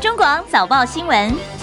[0.00, 1.57] 中广早报新闻。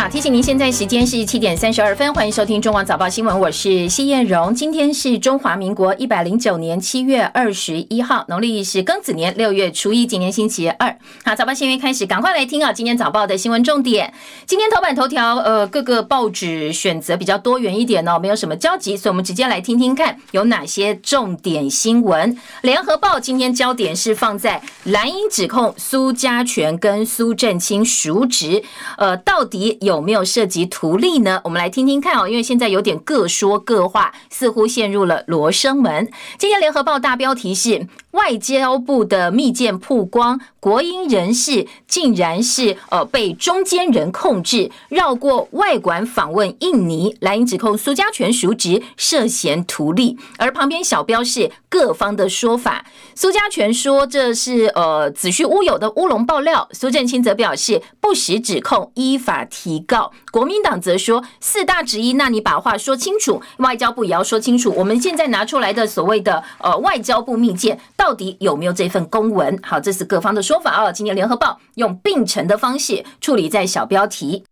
[0.00, 4.54] 好，提醒您，现在时间是七点三十二分，欢迎收听中广早报新闻，我是谢燕荣。
[4.54, 10.96] 今天是中华民国一百零九年七月二十一号，农历是庚子年六月初一，今年星期二。
[11.22, 12.72] 好，早报新闻开始，赶快来听啊！
[12.72, 14.14] 今天早报的新闻重点，
[14.46, 22.34] 今天头版头条，呃，各个报纸选择比较多元一点哦，没有什么交集，所以我们直接来听听看有哪些重点新闻。
[22.62, 28.62] 联合报今天焦点是放在蓝营指控苏家全跟苏振清熟职，
[28.96, 29.89] 呃，到底有。
[29.90, 31.40] 有没有涉及图利呢？
[31.42, 36.08] 我们来听听看哦，因为现在有点各说各话，似乎陷入了罗生门。
[36.38, 50.16] 今天联合报大标题是外交部的密件曝光，国英人士竟然是呃被中间人控制，绕过外管访问印尼，来指控苏家全赎职涉嫌图利。
[50.38, 59.84] 而旁边小标是各方的说法，苏家全说这是呃子虚乌有的乌龙爆料，苏振清则表示不实指控，依法提。
[59.90, 64.72] 告国民党则说四大之一，那你把话说清楚，外交部也要说清楚。
[64.76, 69.58] 我们现在拿出来的所谓的呃外交部密件，到底有没有这份公文？
[69.64, 70.92] 好，这是各方的说法啊。
[70.92, 74.44] 今天联合报用并陈的方式处理在小标题。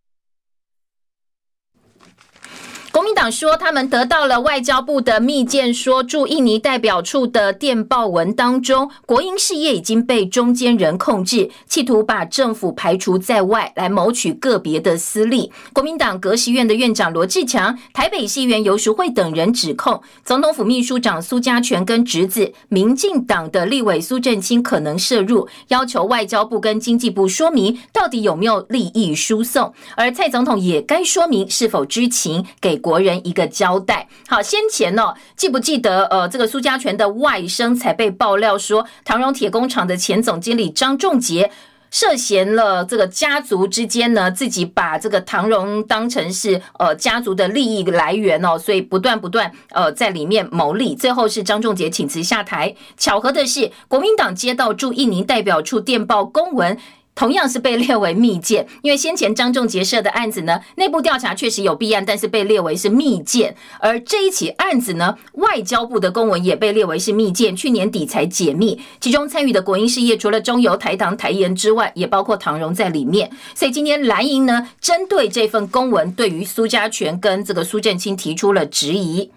[2.91, 15.53] 国民党说，他们得到了外交部的密件，说驻印尼代表处的电报文当中，国营事业已经被中间人控制，企图把政府排除在外，来谋取个别的私利。
[15.75, 32.78] 国民党革实院的院长罗志强、台北市议员游淑慧等人指控，总统府秘书长苏家全跟侄子民进党的立委苏振清可能涉入，要求外交部跟经济部说明到底有没有利益输送，而蔡总统也该说明是否知情给。
[32.79, 34.09] 国人一个交代。
[34.27, 36.05] 好，先前呢，记不记得？
[36.07, 41.51] 呃，这个苏家全的外甥才被爆料说，唐荣铁工厂的前总经理张仲杰
[41.91, 50.95] 涉嫌了这个家族之间呢，自己把这个唐荣当成是呃家族的利益来源哦，所以不断不断呃在里面牟利。
[50.95, 52.75] 最后是张仲杰请辞下台。
[52.97, 56.79] 巧合的是，国民党接到驻印尼代表处电报公文。
[57.19, 63.57] 同样是被列为密件，因为先前张仲杰涉的案子呢，内部调查确实有弊案，但是被列为是密件。
[63.81, 68.81] 而这一起案子呢，外交部的公文也被列为是密件，去年底才解密。
[69.01, 73.29] 其中参与的国营事业，除了中油、台糖、台盐之外，也包括唐荣在里面。
[73.53, 79.33] 所以今天蓝营呢，针对这份公文，对于苏家全跟这个苏振清提出了质疑。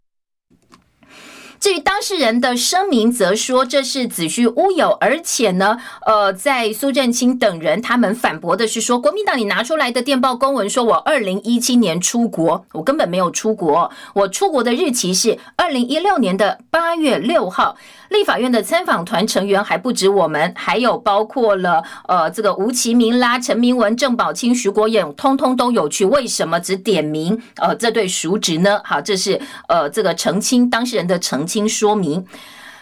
[1.62, 5.78] 至于当事人的声明，则说这是子虚乌有，而且呢，
[6.08, 17.78] 呃，在苏振清等人他们反驳的是说，国民党你拿出来的电报公文，说我二零一七年出国，我根本没有出国，我出国的日期是二零一六年的八月六号。
[18.12, 26.04] 立法院的参访团成员还不止我们，还有包括了呃这个吴其明啦、陈明文、郑宝清、徐国勇，通通都有去。
[26.06, 28.82] 为什么只点名呃这对叔侄呢？
[28.84, 29.40] 好，这是
[29.70, 32.26] 呃这个澄清当事人的澄清说明。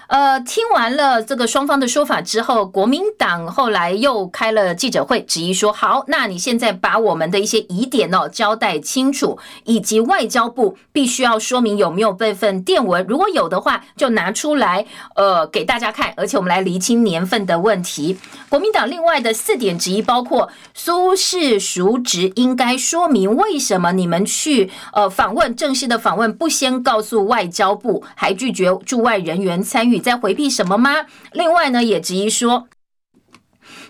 [0.09, 14.83] 呃，听完了这个双方的说法之后，国民党后来又开了记者会，质疑说：好，那你现在把我们的一些疑点哦交代清楚，以及外交部必须要说明有没有备份电文，如果有的话，就拿出来
[15.15, 18.17] 呃给大家看，而且我们来厘清年份的问题。
[18.49, 29.98] 国民党另外的四点质疑包括苏氏熟职应该说明为什么你们去呃访问正式的访问不先告诉外交部，还拒绝驻外人员参与。
[29.99, 31.05] 在回避什么吗？
[31.33, 32.67] 另外呢，也质疑说，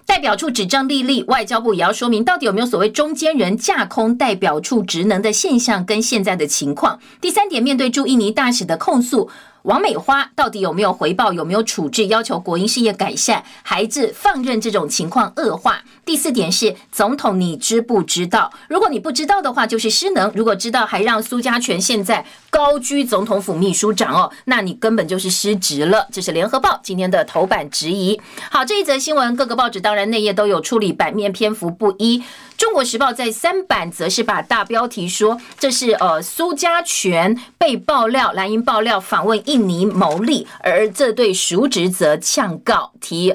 [0.05, 6.99] 代表处指证立立，外交部也要说明到底有没有所谓中间人架空代表处职能的现象跟现在的情况。
[7.21, 9.29] 第三点，面对驻印尼大使的控诉。
[9.63, 11.33] 王美花到底有没有回报？
[11.33, 12.07] 有没有处置？
[12.07, 15.83] 要求国营事业改善，孩子放任这种情况恶化。
[16.05, 18.51] 第四点是，总统你知不知道？
[18.67, 26.07] 如果你不知道的话，就是失能；如果知道，还让苏家全现在高居总统府秘书长哦，那你根本就是失职了。
[26.11, 28.19] 这是联合报今天的头版质疑。
[28.49, 32.23] 好，这一则新闻，各个报纸当然内页都有处理，版面篇幅不一。
[32.59, 43.33] 中国时报在三版则是把大标题说，这是呃苏家全被爆料，蓝营爆料访问印尼牟利，而这对熟职则呛告提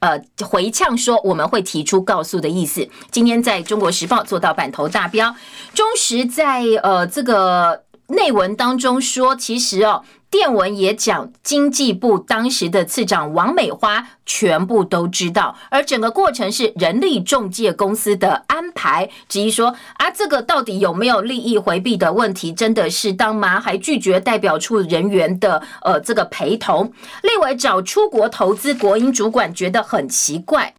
[0.00, 2.88] 呃回呛说我们会提出告诉的意思。
[3.12, 5.32] 今天在中国时报做到版头大标，
[5.72, 7.83] 中时在呃这个。
[8.08, 10.02] 内文当中说，其实哦。
[10.30, 19.08] 电文也讲，经济部当时的次长王美花全部都知道，而整个过程是人力中介公司的安排。
[19.28, 22.52] 质疑说啊，这个到底有没有利益回避的问题？
[22.52, 23.60] 真的适当吗？
[23.60, 26.92] 还拒绝代表处人员的呃这个陪同。
[27.22, 30.74] 立委找出国投资国营主管，觉得很奇怪。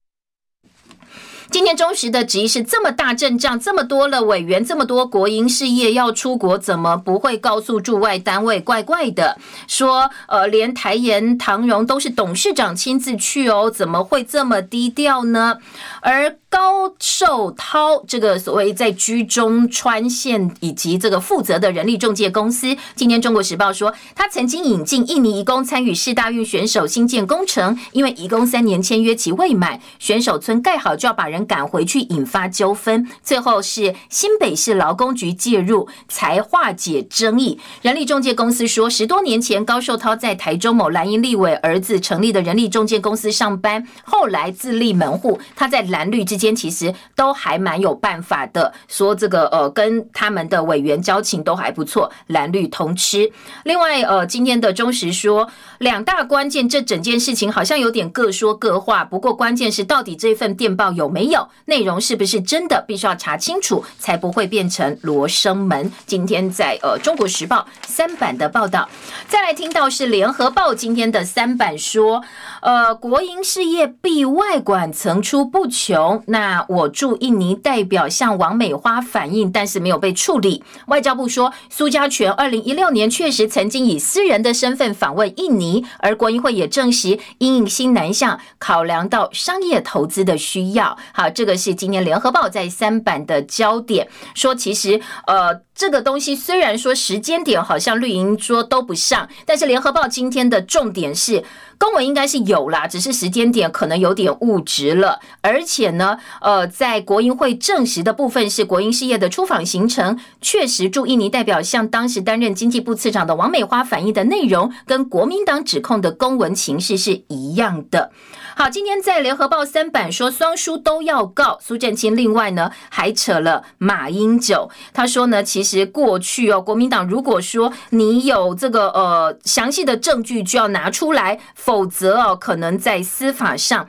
[1.55, 8.59] 今天中时的质疑是这么大阵仗，这么多了委员，这么多国营事业要出国，怎么不会告诉驻外单位？
[8.59, 15.59] 怪怪的，说呃，连台盐、唐荣都是董事长亲自去哦，怎么会这么低调呢？
[16.01, 31.44] 而高寿涛这个所谓在居中川线以及这个负责的人力中介公司，今天中国时报说，他曾经引进印尼移工参与市大运选手新建工程，因为移工三年签约期未满，选手村盖好就要把人。
[31.45, 37.59] 赶回去引发纠纷，最后是新北市劳工局介入才化解争议。
[37.81, 45.39] 人力中介公司说，十多年前高寿涛在台中某蓝营立委儿子成立的人力中介公司上班，后来自立门户。
[45.55, 53.31] 他在蓝绿之间其实都还蛮有办法的，说这个呃跟他们的委员交情都还不错，蓝绿通吃。
[53.63, 55.49] 另外呃，今天的中时说
[55.79, 59.03] 两大关键，这整件事情好像有点各说各话。
[59.03, 61.34] 不过关键是到底这份电报有没有？
[61.65, 65.91] 内容是不是真的，必须要查清楚，才不会变成罗生门。
[66.05, 68.87] 今天在呃《中国时报》三版的报道，
[69.27, 72.21] 再来听到是《联合报》今天的三版说，
[72.61, 76.23] 呃，国营事业避外管层出不穷。
[76.27, 80.63] 那我驻印尼代表向王美花反映，但是没有被处理。
[80.87, 90.97] 外交部说，苏家全二零一六年确实曾经以私人的身份访问印尼，而国营会也证实，因应新南向考量到商业投资的需要。
[91.15, 91.29] 好。
[91.35, 101.43] 这个是今年联合报在三版的焦点，说其实呃这个东西虽然说时间点好像绿营说都不上，但是联合报今天的重点是
[101.77, 118.11] 公文应该是有啦，只是时间点可能有点误植了，而且呢呃在国营会证实的部分是国营事业的出访行程，确实驻印尼代表向当时担任经济部次长的王美花反映的内容，跟国民党指控的公文情势是一样的。
[118.57, 124.69] 好，今天在联合报三版说双书都要告苏振清，另外呢还扯了马英九。
[124.93, 133.85] 他说呢，其实过去哦，国民党如果说你有这个呃详细的证据，就要拿出来，否则哦可能在司法上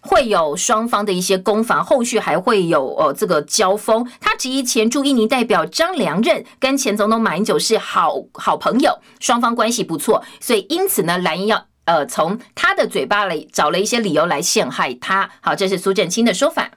[0.00, 4.10] 会有双方的一些攻防，后续还会有呃这个交锋。
[4.18, 11.66] 他质疑前驻印尼代表张良任跟前总统马英九是好好朋友，双方关系不错，所以因此呢，蓝营要。
[11.86, 15.30] 呃，从他的嘴巴里找了一些理由来陷害他。
[15.40, 16.70] 好，这是苏振清的说法。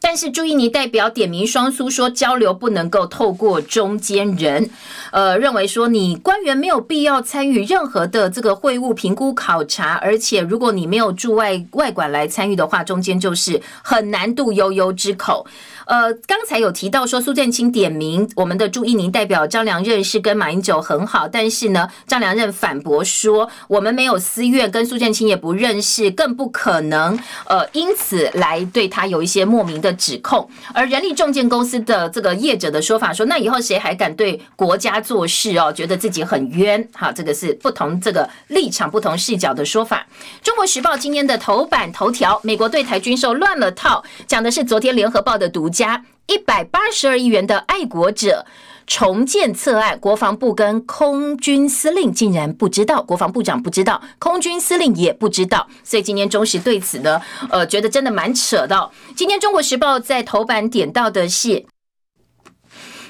[0.00, 4.70] 但是朱印尼代表点名双苏说，交流不能够透过中间人。
[5.10, 15.46] 呃，认为说你官员没有必要参与任何的这个会务评估考察，而且如果你没有驻外外管来参与的话，中间就是很难度悠悠之口。
[15.86, 30.48] 呃，刚才有提到说苏振清点名我们的驻印尼代表张良任是跟马英九很好，但是呢，张良任反驳说我们没有私怨，跟苏振清也不认识，更不可能呃因此来对他有一些莫名的的指控。
[30.74, 35.72] 而人力重建公司的这个业者的说法说，那以后谁还敢对国家做事哦？
[35.72, 36.86] 觉得自己很冤。
[36.92, 40.06] 好，这个是不同这个立场、不同视角的说法。
[40.42, 45.68] 中国时报今天的头版头条，美国对台军售乱了套，讲的是昨天联合报的独。
[45.68, 48.44] 家一百八十二亿元的爱国者
[48.88, 57.20] 重建策案，国防部跟空军司令竟然不知道，国防部长不知道，空军司令也不知道，所以今天中时对此呢，
[57.50, 58.90] 呃，觉得真的蛮扯的。
[59.14, 61.66] 今天中国时报在头版点到的是。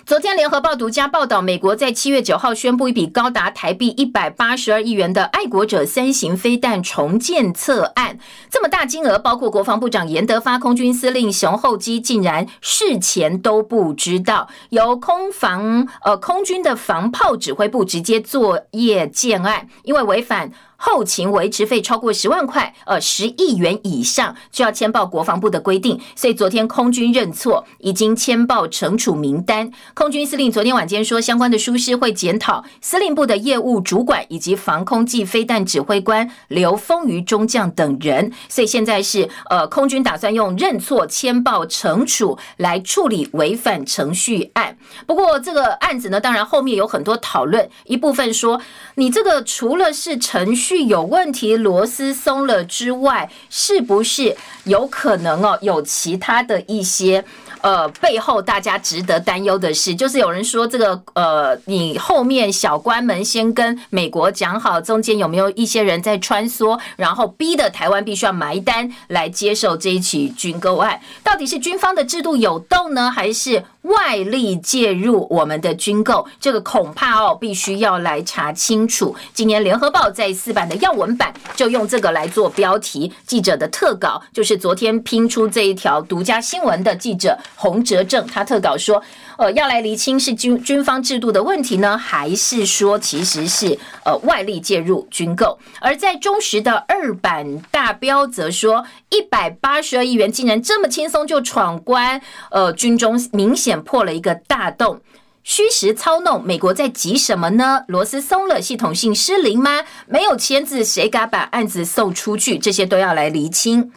[0.09, 8.19] 昨天，联合报独家报道，美国在七月九号宣布一笔高达台币一百八十二亿元的爱国者三型飞弹重建策案。
[8.49, 20.51] 这么大金额，包括国防部长严德发、空军司令熊厚基，竟然事前都不知道，由空防呃空军的防炮指挥部直接作业建案，因为违反。
[20.81, 26.01] 后勤维持费超过十万块，呃，十亿元以上就要签报国防部的规定。
[26.15, 29.73] 所以昨天空军认错，已经签报惩处名单。
[29.93, 38.33] 空军司令昨天晚间说，相关的疏失会检讨司令部的业务主管以及防空暨飞弹指挥官刘丰于中将等人。
[38.49, 44.79] 所以现在是呃，空军打算用认错签报惩处来处理违反程序案。
[45.09, 48.61] 不过这个案子呢，当然后面有很多讨论，一部分说
[48.95, 50.68] 你这个除了是程序。
[50.69, 55.59] 具有问题，螺丝松了之外，是不是有可能哦？
[55.63, 57.25] 有其他的一些
[57.63, 71.01] 呃，背后大家值得担忧的是，就是有人说这个呃，你后面小官们先跟美国讲好，中间有没有一些人在穿梭，然后逼的台湾必须要埋单来接受这一起军购案？
[71.25, 76.27] 到底是军方的制度有洞呢，还是外力介入我们的军购？
[76.41, 79.15] 这个恐怕哦，必须要来查清楚。
[79.35, 87.39] 今年联合报在四版的要闻版就用这个来做标题，记者的特稿就是昨天拼出这一条独家新闻的记者。
[87.57, 89.03] 洪哲正他特稿说，
[89.37, 95.59] 呃，要来厘清是军军方制度的问题呢，还是说其实是呃外力介入军购？
[95.81, 105.01] 而在中时的二版大标则说，一百八十二亿元竟然这么轻松就闯关，呃，军中明显破了一个大洞，
[105.43, 107.85] 虚实操弄，美国在急什么呢？
[107.89, 109.83] 螺丝松了，系统性失灵吗？
[110.07, 112.59] 没有签字，谁敢把案子送出去？
[112.59, 113.93] 这些都要来厘清。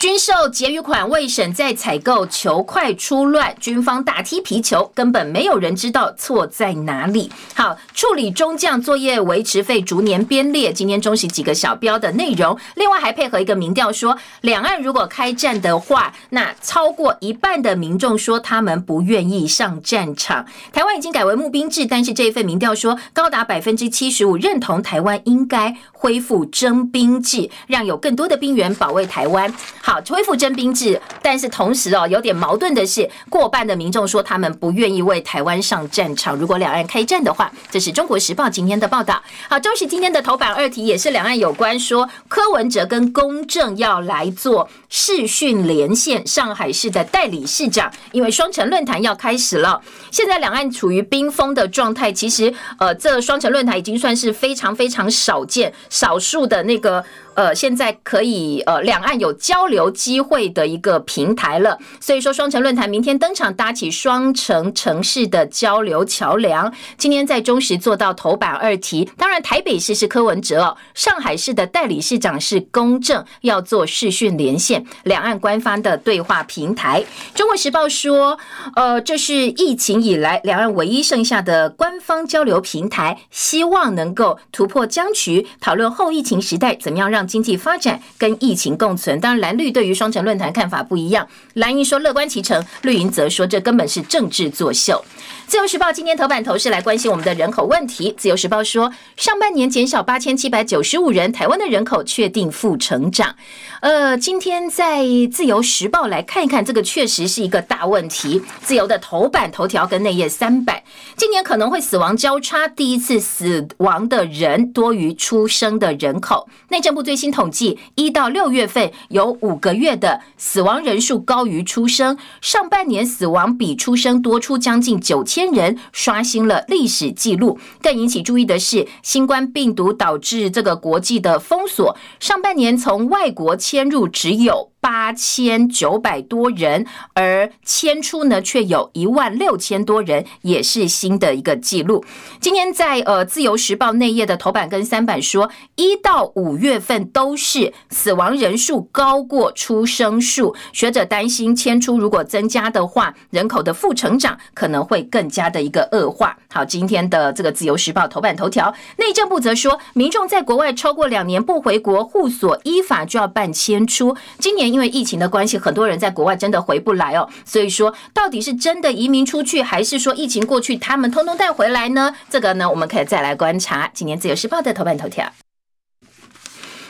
[0.00, 7.30] 军售结余款未审再采购，球快出乱，军方大踢皮球，根本没有人知道错在哪里。
[7.54, 20.46] 好，处理中将作业维持费逐年编列，今天中洗几个小标的内容，另外还配合一个民调说，两岸如果开战的话，那超过一半的民众说他们不愿意上战场。
[20.72, 29.54] 台湾已经改为募兵制，但是这一份民调说，高达百分之七十五认同台湾应该恢复征兵制，让有更多的兵员保卫台湾。
[29.82, 36.36] 好，好恢复征兵制，但是同时哦，有点矛盾的是，过半的民众说他们不愿意为台湾上战场。
[36.36, 39.20] 如果两岸开战的话，这是中国时报今天的报道。
[39.48, 49.80] 好，中时今天的头版二题也是两岸有关，说柯文哲跟公正要来做视讯连线，上海市的代理市长，因为双城论坛要开始了，
[50.10, 52.12] 现在两岸处于冰封的状态。
[52.12, 57.02] 其实，呃，这双城论坛已经算是非常非常少见，少数的那个。
[57.36, 61.78] 呃，现在可以呃，两岸有交流机会的一个平台了。
[61.98, 66.70] 所以说，双城论坛明天登场，搭起双城城市的交流桥梁。
[66.98, 77.02] 今天在中时做到头版二题，当然台北市是柯文哲，上海市的代理市长是公正，要做视讯连线，两岸官方的对话平台。
[77.34, 78.38] 中国时报说，
[78.74, 87.20] 呃，这是疫情以来两岸唯一剩下的官方交流平台，希望能够突破僵局，讨论后疫情时代怎么样让。
[87.30, 91.28] 经济发展跟疫情共存，当然蓝绿对于双城论坛看法不一样。
[91.54, 95.04] 蓝营说乐观其成，绿营则说这根本是政治作秀。
[95.50, 98.14] 自由时报今天头版头是来关心我们的人口问题。
[98.16, 103.34] 自由时报说，上半年减少八千七百九十五人，台湾的人口确定负成长。
[103.80, 108.40] 呃，今天在自由时报来看一看，这个确实是一个大问题。
[108.62, 110.84] 自由的头版头条跟内页三百，
[111.16, 116.48] 今年可能会死亡交叉，第一次死亡的人多于出生的人口。
[116.68, 127.58] 内政部最新统计，一到六月份有五个月的死亡人数高于出生，上半年死亡比出生多出将近九千千人，刷新了历史记录。
[127.80, 133.56] 更引起注意的是，新冠病毒导致这个国际的封锁，上半年从外国。
[133.70, 134.72] 迁入只有。
[134.80, 142.02] 八千九百多人，而迁出呢却有一万六千多人，也是新的一个记录。
[142.40, 150.56] 今天在呃《自由时报》内页的头版跟三版说，一到五月份都是死亡人数高过出生数。
[150.72, 156.38] 学者担心迁出如果增加的话，人口的负成长可能会更加的一个恶化。
[156.50, 164.16] 好，今天的这个《自由时报》头版头条，内政部则说，民众在国外超过两年不回国，户所依法就要办迁出。
[164.38, 164.69] 今年。
[164.70, 167.28] 因为疫情的关系，很多人在国外真的回不来哦。
[167.44, 172.14] 所以说，到底是真的移民出去，还是说疫情过去，他们通通带回来呢？
[172.28, 173.90] 这个呢，我们可以再来观察。
[173.92, 175.30] 今年自由时报的头版头条。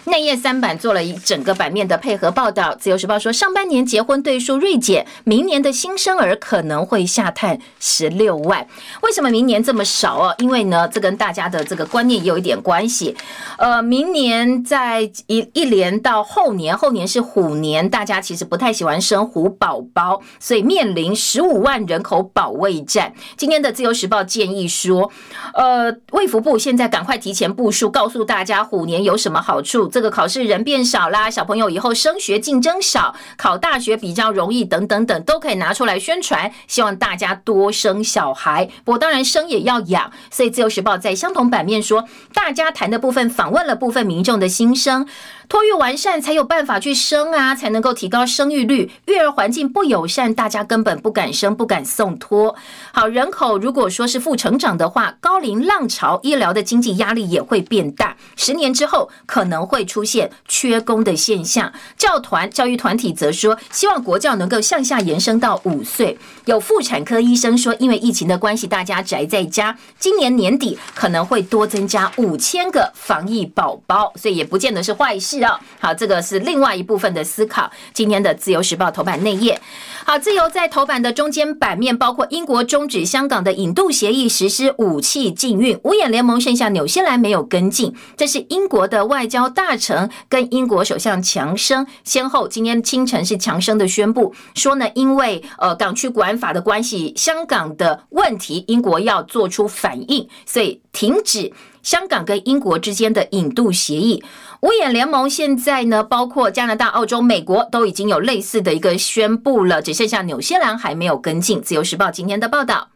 [0.04, 2.74] 内页三版做了一整个版面的配合报道。
[2.74, 8.66] 自由时报说，上半年结婚对数锐减，明年的新生儿可能会下探十六万。
[9.02, 10.34] 为什么明年这么少哦？
[10.38, 13.14] 因为呢，这跟大家的这个观念也有一点关系。
[13.58, 23.12] 呃，明年在一一年到后年，后年是虎年，大家其实不太喜欢生虎宝宝，所以面临十五万人口保卫战。
[23.36, 25.10] 今天的自由时报建议说，
[25.52, 29.89] 呃，卫福部现在赶快提前部署，告诉大家虎年有什么好处。
[29.90, 38.70] 这个考试人变少啦，小朋友以后升学竞争少，考大学比较容易，等等等，都可以拿出来宣传，希望大家多生小孩。
[38.84, 45.06] 不过当然生也要养，所以自由时报在相同版面说，大家谈的部分访问了部分民众的心声。
[45.50, 48.90] 托育完善才有办法去生啊，才能够提高生育率。
[49.06, 52.56] 育儿环境不友善，大家根本不敢生，不敢送托。
[52.92, 58.16] 好，人口如果说是负成长的话，高龄浪潮，医疗的经济压力也会变大。
[58.36, 59.90] 十年之后可能会。
[59.90, 61.72] 出现缺工的现象。
[61.96, 66.16] 教团教育团体则说，希望国教能够向下延伸到五岁。
[66.44, 75.58] 有妇产科医生说，因为疫情的关系，大家宅在家，今年年底可能会多增加五千个防疫宝宝，所以也不见得是坏事哦。
[75.78, 77.70] 好，这个是另外一部分的思考。
[77.92, 79.60] 今天的自由时报头版内页。
[80.04, 87.94] 好，自由在头版的中间版面，包括英国终止香港的引渡协议，实施武器禁运，五眼联盟剩下纽西兰没有跟进。
[88.16, 104.22] 这是英国的外交大臣跟英国首相强生先后今天清晨是强生的宣布说呢，因为呃港区国安法的关系，香港的问题，英国要做出反应，所以停止香港跟英国之间的引渡协议。
[104.60, 111.62] 五眼联盟现在呢，包括加拿大、澳洲、美国都已经有类似的一个宣布了，只剩下纽西兰还没有跟进。
[111.62, 112.88] 自由时报今天的报道，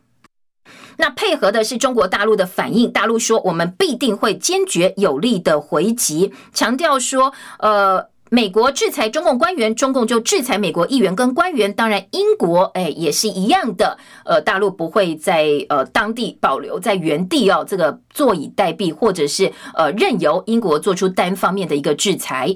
[0.99, 8.14] 那配合的是中国大陆的反应，大陆说我们必定会坚决有力的回击，强调说，呃。
[8.35, 11.73] 美国制裁中共官员，中共就制裁美国议员跟官员。
[11.73, 13.97] 当然，英国哎也是一样的。
[14.25, 22.53] 呃，大陆不会在呃当地保留在原地哦，这个坐以待毙，或者是呃任由英国做出单方面的一个制裁。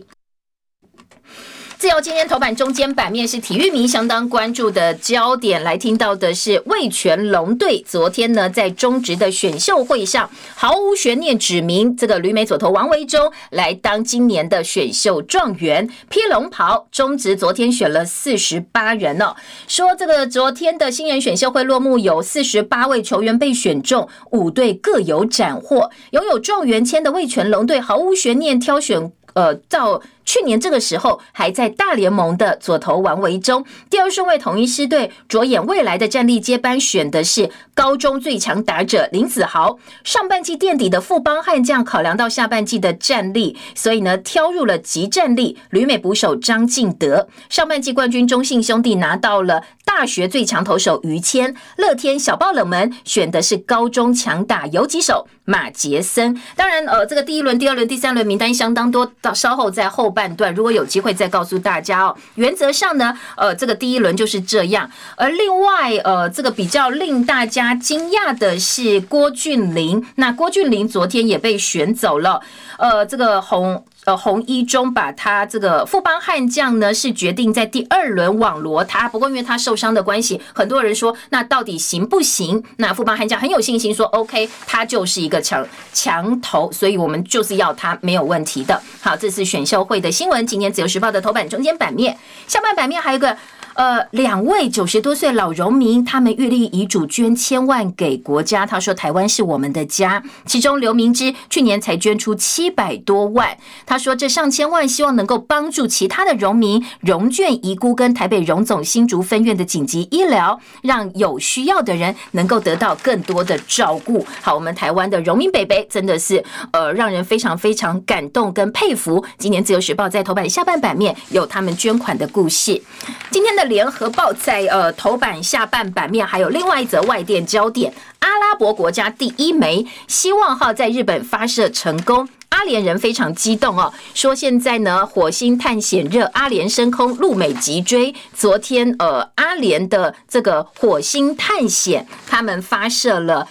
[1.78, 16.88] 自由今天头版中间版面是体育迷相当关注的焦点，来听到的是魏全龙队昨天呢在中职的选秀会上毫无悬念指名这个旅美左投王维忠来当今年的选秀状元，披龙袍。
[16.90, 19.36] 中职昨天选了四十八人哦，
[19.68, 30.02] 说这个昨天的新人选秀会落幕，有四十八位球员被选中，五队各有斩获，拥有状元签的魏全龙队毫无悬念挑选，呃，到。
[30.28, 39.78] 去年这个时候还在大联盟的左投王维忠，第二顺位统一狮队着眼未来的战力接班，选的是高中最强打者林子豪。
[40.04, 47.26] 上半季垫底的富邦悍将，考量到下半季的战力，所以呢挑入了极战力旅美捕手张敬德。
[47.48, 56.38] 上半季冠军中信兄弟拿到了大学最强投手于谦，乐天小爆冷门选的是高中强打游击手马杰森。
[56.54, 60.08] 当然，呃，这个第一轮、第二轮、第三轮名单相当多，到稍后在后。
[60.18, 62.16] 半段，如果有机会再告诉大家哦。
[62.34, 64.90] 原则上呢，呃，这个第一轮就是这样。
[65.16, 70.04] 而另外，呃，这个比较令大家惊讶的是郭俊霖。
[70.16, 72.40] 那郭俊霖昨天也被选走了。
[72.78, 73.84] 呃，这个红。
[74.08, 79.06] 呃，红一中把他这个富邦悍将呢，是决定在第二轮网罗他。
[79.06, 82.64] 不过因为他受伤的关系，很多人说那到底行不行？
[82.78, 88.80] 那富邦悍将很有信心说 OK，他就是一个强强头，所以我们就是要他没有问题的。
[89.02, 90.46] 好，这是选秀会的新闻。
[90.46, 92.16] 今天自由时报的头版中间版面，
[92.46, 93.36] 下半版面还有一个。
[93.78, 98.66] 呃，两位九十多岁老农民，他们预立遗嘱捐千万给国家。
[98.66, 103.56] 他说：“台湾是我们的家。”其中刘明之去年才捐出七百多万。
[103.86, 119.24] 他说：“这上千万希望能够帮助其他的农民，融券遗孤跟台北荣总新竹分院的紧急医疗，让有需要的人能够得到更多的照顾。”好，我们台湾的农民北北真的是呃，让人非常非常感动跟佩服。
[119.38, 122.82] 今年自由时报在头版下半版面有他们捐款的故事。
[123.30, 123.67] 今天的。
[123.68, 138.12] 联合报在呃头版下半版面还有另外一则外电焦点，阿拉伯国家第一枚希望号在日本发射成功，阿联人非常激动哦，说现在呢火星探险热，阿联升空，陆美急追。
[138.34, 143.46] 昨天呃阿联的这个火星探险，他们发射了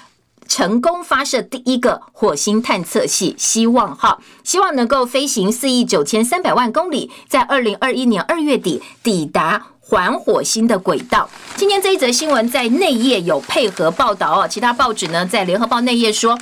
[0.47, 9.67] 成功发射第一个火星探测器希望号，希望能够飞行四亿九千三百万公里，在二零二一年二月底抵达。
[9.89, 11.30] 环火星的轨道。
[11.56, 16.38] 今天这一则新闻在内页有配合报道哦，其他报纸呢在联合报内页说。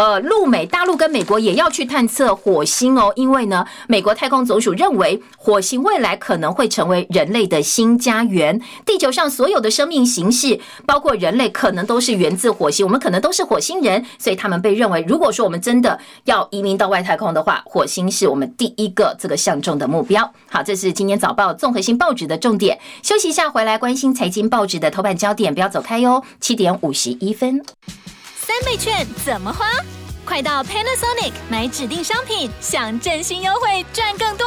[0.00, 8.58] 呃，陆美大陆跟美国也要去探测火星哦，因为呢，美国太空总署认为火星未来可能会成为人类的新家园。
[8.86, 12.86] 地球上所有的生命形式，包括人类，可能都是源自火星。
[12.86, 20.32] 我们可能都是火星人，所以他们被认为，如果说我们真的要移民到外太空的话，火星是我们第一个这个相中的目标。
[20.48, 22.78] 好，这是今天早报综合性报纸的重点。
[23.02, 26.24] 休息一下，回来关心财经报纸的头版焦点，不要走开哟。
[26.40, 27.62] 七点五十一分。
[28.50, 29.64] 三倍券怎么花？
[30.24, 34.44] 快到 Panasonic 买指定商品，享振兴优惠赚更多。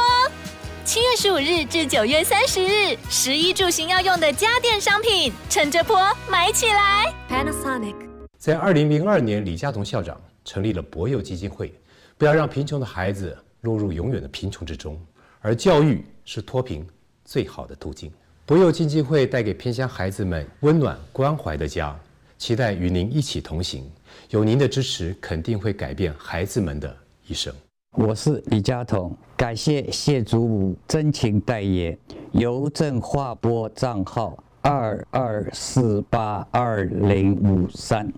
[0.84, 7.14] 七月十五日至九月三十日，十一住行要用的家电商品，趁这波买起来。
[7.30, 7.94] Panasonic
[8.36, 11.72] 在二零零二年，李嘉彤校长成立了博幼基金会，
[12.18, 15.00] 不要让贫穷的孩子落入永远的贫穷之中，
[15.40, 16.86] 而教育是脱贫
[17.24, 18.12] 最好的途径。
[18.44, 21.98] 博幼基金会带给偏乡孩子们温暖关怀的家。
[22.38, 23.90] 期待与您一起同行，
[24.30, 26.94] 有您的支持，肯定会改变孩子们的
[27.26, 27.52] 一生。
[27.96, 31.96] 我是李佳彤，感谢谢祖武真情代言，
[32.32, 38.12] 邮政划拨账号二二四八二零五三。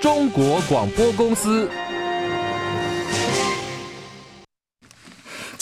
[0.00, 1.68] 中国广播公司。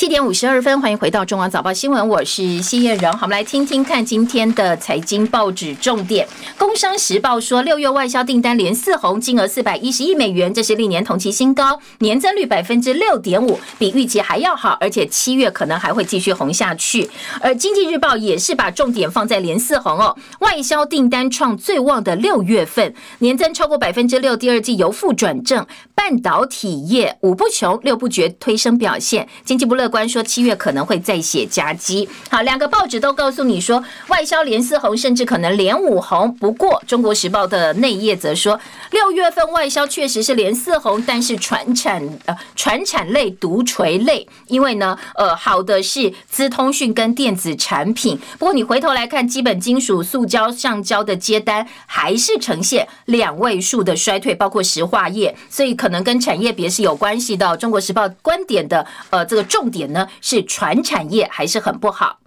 [0.04, 3.10] 七点五十二分，欢迎回到中广早报新闻，我是谢燕荣。
[3.12, 6.28] 好，我们来听听看今天的财经报纸重点。
[6.58, 17.08] 工商时报说，六月外销订单连四红，金额四百一十亿美元，这是历年同期新高，年增率百分之六点五，比预期还要好，而且七月可能还会继续红下去。
[17.40, 29.90] 而经济日报也是把重点放在连四红哦，外销订单创最旺的六月份，年增超过百分之六，第二季由负转正，半导体业五不穷六不绝推升表现，经济不乐。
[29.94, 32.08] 官说七月可能会再写夹击。
[32.28, 36.34] 好，两个报纸都告诉你说外销连四红，甚至可能连五红。
[36.34, 38.58] 不过《中国时报》的内页则说，
[38.90, 48.18] 六月份外销确实是连四红，但是船产呃船产类独垂类，因为呢呃好的是资通讯跟电子产品。
[48.36, 57.46] 不过你回头来看，基本金属、塑胶、橡胶的接单还是呈现两位数的衰退，包括石化业，所以可能跟产业别是有关系的。
[57.56, 59.83] 《中国时报》观点的呃这个重点。
[59.92, 62.18] 呢是船产业还是很不好。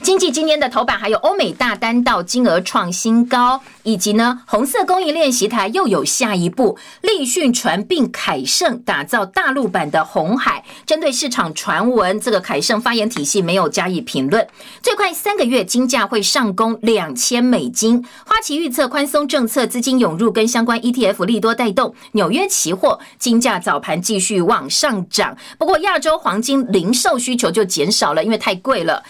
[0.00, 10.64] 经济今天的头版还有欧美大单到金额创新高，以及呢红色供应练习台又有下一步，立讯传并凯盛打造大陆版的红海。
[10.86, 14.46] 针对市场传闻，这个凯盛发言体系没有加以评论。
[14.80, 18.02] 最快三个月金价会上攻两千美金。
[18.24, 25.36] 花旗预测宽松政策资金涌入跟相关 ETF 利多带动纽约期货金价早盘继续往上涨。
[25.58, 29.02] 不过亚洲黄金零售需求就减少了，因为太贵了。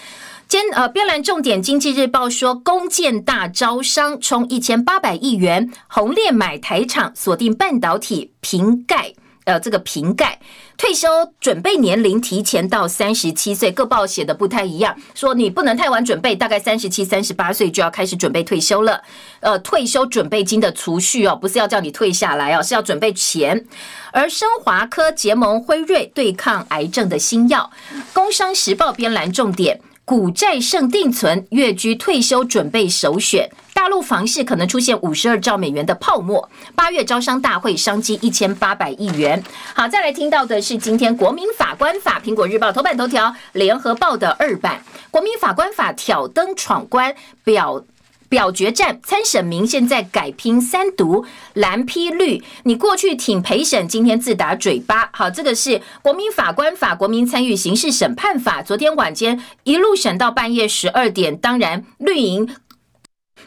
[0.48, 9.12] 今呃，边栏重点经济日报说，弓箭大招商冲一千八百亿元，红链买台厂锁定半导体瓶盖，
[9.44, 10.40] 呃，这个瓶盖
[10.78, 11.06] 退休
[11.38, 19.02] 准备年龄提前到三十七岁，各报写的不太一样，说你不能太晚准备，大概三十七、三十八岁就要开始准备退休了。
[19.40, 23.66] 呃，退休准备金的储蓄哦，不是要叫你退下来哦，是要准备钱。
[24.12, 27.70] 而生华科结盟辉瑞对抗癌症的新药，
[28.14, 29.82] 工商时报编栏重点。
[30.08, 33.46] 股债胜定存，跃居退休准备首选。
[33.74, 36.48] 大陆房市可能出现五十二兆美元的泡沫。
[36.74, 39.44] 八月招商大会商机一千八百亿元。
[39.74, 47.84] 好，再来听到的是今天国民法官法，苹果日报头版头条，联合报的二版，国民法官法挑灯闯关表。
[48.28, 55.10] 表决战参审民现在改拼三读蓝批绿，你过去挺陪审，今天自打嘴巴。
[55.12, 58.62] 好，这个是国民法官法、国民参与刑事审判法。
[58.62, 62.48] 昨天晚间一路审到半夜十二点，当然绿营。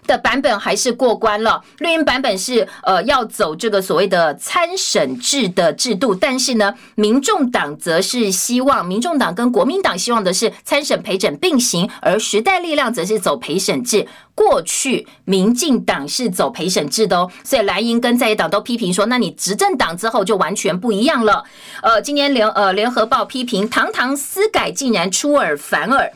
[0.08, 14.08] 的版本还是过关了，绿营版本是呃要走这个所谓的参审制的制度，但是呢，民众党则是希望，民众党跟国民党希望的是参审陪审并行，而时代力量则是走陪审制。
[14.34, 21.44] 过去民进党是走陪审制的哦，所以蓝营跟在野党都批评说，那你执政党之后就完全不一样了。
[21.84, 26.12] 呃，今天联呃联合报批评，堂堂私改竟然出尔反尔。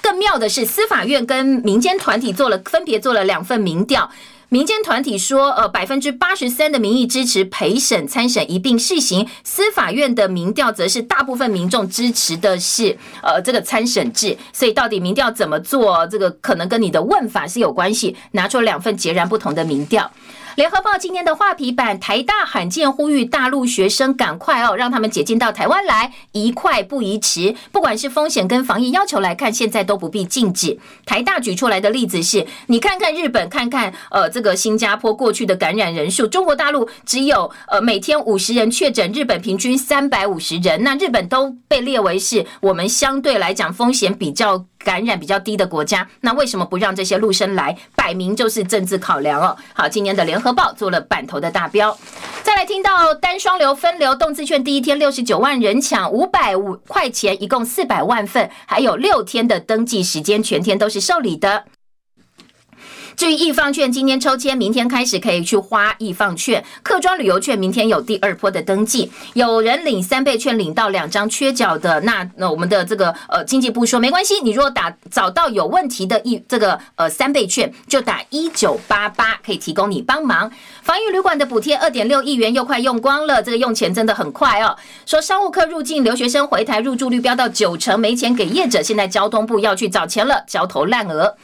[0.00, 4.10] 更妙的是，司法院跟民间团体做了分别做了两份民调。
[4.48, 14.38] 民间团体说，呃，百分之八十三的民意支持陪审参审一并试行；司法院的民调则是大部分民众支持的是，呃，这个参审制。
[14.52, 18.16] 所以，到底民调怎么做，这个可能跟你的问法是有关系。
[18.30, 20.08] 拿出两份截然不同的民调。
[20.56, 27.54] 联合报今天的画皮版，台大罕见呼吁大陆学生赶快哦，让他们解禁到台湾来，一块不宜迟。
[27.70, 30.78] 不管是风险跟防疫要求来看，现在都不必禁止。
[31.04, 44.64] 台大举出来的例子是，你看看日本，看看呃这个新加坡过去的感染人数，中国大陆只有呃每天五十人确诊，日本平均三百五十人，那日本都被列为是我们相对来讲风险比较。
[44.86, 47.76] 感染比较低的国家，那为什么不让这些陆生来？
[47.96, 49.56] 摆明就是政治考量哦。
[49.74, 51.98] 好，今年的联合报做了版头的大标。
[52.44, 61.64] 再来听到单双流分流动资券，第一天六十九万人抢五百五块钱，一共四百万份，还有六天的登记时间，全天都是受理的。
[63.16, 66.62] 至于易放券，今天抽签，明天开始可以去花易放券。
[66.82, 80.52] 客庄旅游券明天有第二波的登记，有人领三倍券领到两张缺角的，那那我们的这个呃经济部说没关系，你如果打找到有问题的一这个呃三倍券，就打一九八八，可以提供你帮忙。
[80.82, 84.76] 防疫旅馆的补贴二点六亿元又快用光了，这个用钱真的很快哦。
[85.06, 91.34] 说商务客入境，留学生回台入住率飙到九成，没钱给业者，现在交通部要去找钱了，焦头烂额。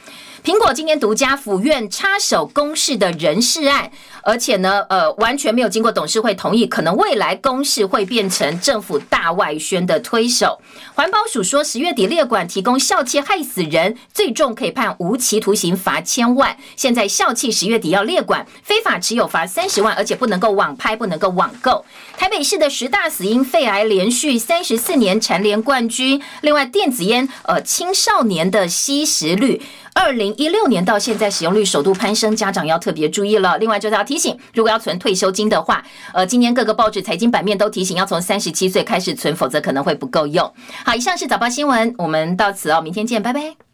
[0.43, 3.89] 苹果今天独家府院插手公示的人事案，
[4.21, 10.59] 而且呢，呃，完全没有经过董事会同意，可能未来公示会变成政府大外宣的推手。
[10.95, 16.57] 环保署说，十月底列管提供笑气害死人，最重可以判无期徒刑，罚千万。
[16.75, 21.85] 现在笑气十月底要列管，非法持有罚三十万，而且不能够网拍，不能够网购。
[22.17, 26.21] 台北市的十大死因肺癌连续三十四年蝉联冠军。
[26.41, 29.61] 另外，电子烟呃青少年的吸食率，
[29.93, 33.57] 二零一六年到现在使用率首度攀升，家长要特别注意了。
[33.57, 40.51] 另外就是要提醒，如果要存退休金的话，呃，今年各个报纸财经版面都提醒要从三十七岁开始存，否则可能会不够用。
[40.85, 43.72] 好，以上是早报新闻，我们到此哦，明天见，拜拜。